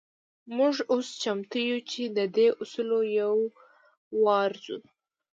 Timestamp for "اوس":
0.93-1.07